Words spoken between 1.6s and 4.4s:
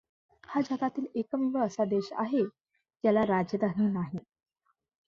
असा देश आहे ज्याला राजधानी नाही.